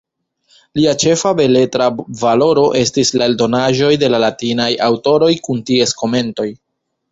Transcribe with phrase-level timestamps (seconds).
[0.77, 1.89] Lia ĉefa beletra
[2.21, 6.51] valoro estis la eldonaĵoj de la latinaj aŭtoroj kun ties komentoj.